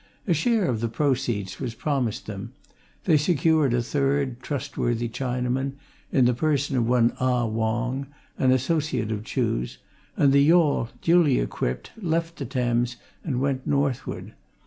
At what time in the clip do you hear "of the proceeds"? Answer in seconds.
0.65-1.59